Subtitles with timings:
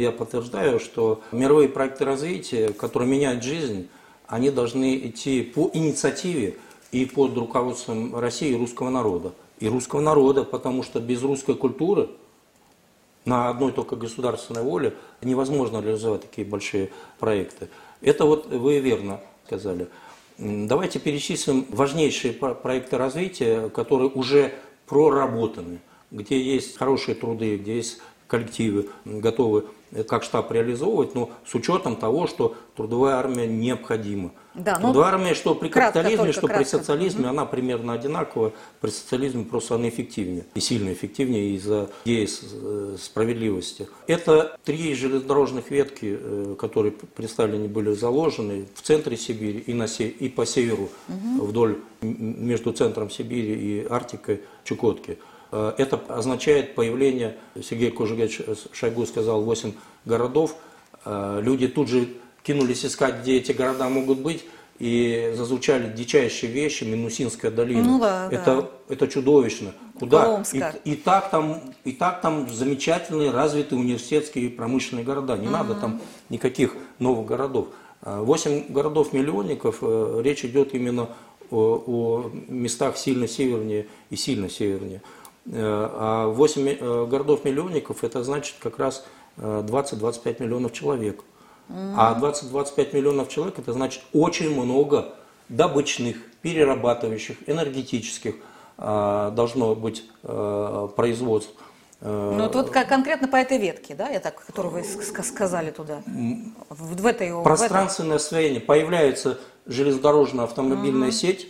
[0.00, 3.88] Я подтверждаю, что мировые проекты развития, которые меняют жизнь,
[4.26, 6.56] они должны идти по инициативе
[6.90, 9.34] и под руководством России и русского народа.
[9.60, 12.08] И русского народа, потому что без русской культуры
[13.24, 16.90] на одной только государственной воле невозможно реализовать такие большие
[17.20, 17.68] проекты.
[18.00, 19.86] Это вот вы верно сказали.
[20.38, 24.54] Давайте перечислим важнейшие проекты развития, которые уже
[24.86, 25.78] проработаны,
[26.10, 29.64] где есть хорошие труды, где есть коллективы готовы
[30.08, 34.32] как штаб реализовывать, но с учетом того, что трудовая армия необходима.
[34.54, 36.58] Да, ну, трудовая армия, что при капитализме, что кратко.
[36.58, 37.30] при социализме, угу.
[37.30, 38.52] она примерно одинакова.
[38.80, 40.46] При социализме просто она эффективнее.
[40.54, 43.88] И сильно эффективнее из-за идеи э, справедливости.
[44.06, 50.28] Это три железнодорожных ветки, э, которые представлены были заложены в центре Сибири и, на, и
[50.28, 51.46] по северу, угу.
[51.46, 55.18] вдоль между центром Сибири и Арктикой Чукотки.
[55.54, 58.40] Э, это означает появление, Сергей Кожугевич
[58.72, 59.72] Шойгу сказал, 8
[60.04, 60.56] городов.
[61.04, 62.08] Э, люди тут же
[62.42, 64.44] кинулись искать, где эти города могут быть,
[64.80, 67.84] и зазвучали дичайшие вещи, Минусинская долина.
[67.84, 68.68] Ну, да, это, да.
[68.88, 69.72] это чудовищно.
[69.96, 70.42] Куда?
[70.52, 75.36] И, и, так там, и так там замечательные, развитые университетские промышленные города.
[75.36, 75.52] Не угу.
[75.52, 77.68] надо там никаких новых городов.
[78.02, 79.84] Э, восемь городов-миллионников,
[80.20, 81.10] речь идет именно
[81.52, 85.00] о, о местах сильно севернее и сильно севернее.
[85.46, 89.04] Э, а 8 э, городов-миллионников это значит как раз
[89.36, 91.22] 20-25 э, миллионов человек.
[91.68, 95.14] А 20-25 миллионов человек это значит очень много
[95.48, 98.34] добычных, перерабатывающих, энергетических
[98.76, 101.54] должно быть производств.
[102.00, 106.02] Ну, тут конкретно по этой ветке, да, я так, которую вы сказали туда,
[106.68, 107.42] в, в этой...
[107.42, 108.60] Пространственное в освоение.
[108.60, 111.16] Появляется железнодорожно-автомобильная угу.
[111.16, 111.48] сеть,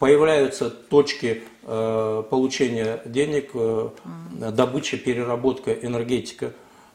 [0.00, 3.90] появляются точки э, получения денег, э,
[4.50, 6.52] добыча, переработка, энергетика.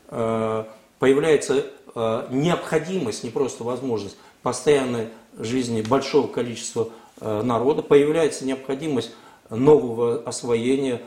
[0.10, 0.66] Э,
[1.00, 1.66] появляется
[2.30, 6.90] необходимость, не просто возможность, постоянной жизни большого количества
[7.22, 9.12] народа, появляется необходимость
[9.50, 11.02] нового освоения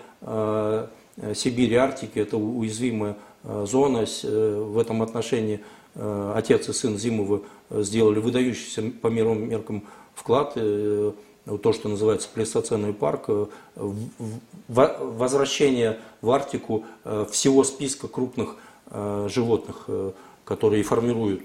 [1.35, 5.61] Сибири, Арктики, это уязвимая зона, в этом отношении
[5.95, 9.85] отец и сын Зимовы сделали выдающийся по мировым меркам
[10.15, 10.57] вклад,
[11.57, 13.47] то, что называется плейстоценный парк, э,
[14.67, 18.57] возвращение в Арктику э, всего списка крупных
[18.91, 19.89] э, животных,
[20.45, 21.45] которые формируют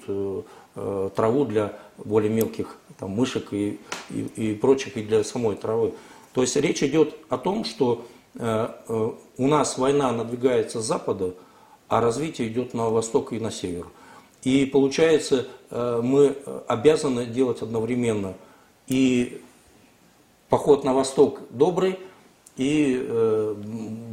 [1.16, 5.94] траву для более мелких там, мышек и, и, и прочих, и для самой травы.
[6.34, 11.34] То есть речь идет о том, что у нас война надвигается с запада,
[11.90, 13.88] а развитие идет на восток и на север.
[14.44, 16.38] И получается, мы
[16.68, 18.34] обязаны делать одновременно
[18.88, 19.43] и
[20.54, 22.00] поход на восток добрый
[22.58, 23.56] и э,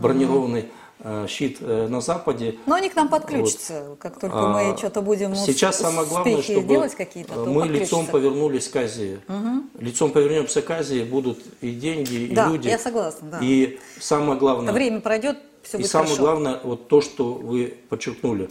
[0.01, 0.71] бронированный
[1.01, 2.57] э, щит э, на западе.
[2.65, 3.99] Но они к нам подключатся, вот.
[3.99, 8.71] как только мы а, что-то будем Сейчас самое главное, чтобы делать какие-то, мы лицом повернулись
[8.71, 9.21] к Азии.
[9.29, 9.85] Угу.
[9.85, 12.69] Лицом повернемся к Азии, будут и деньги, и да, люди.
[12.69, 13.39] я согласна, да.
[13.43, 14.73] И самое главное...
[14.73, 16.23] Время пройдет, все будет И самое хорошо.
[16.23, 18.49] главное, вот то, что вы подчеркнули.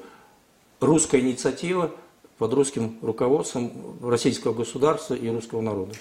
[0.80, 1.90] Русская инициатива
[2.38, 3.72] под русским руководством
[4.04, 5.94] российского государства и русского народа.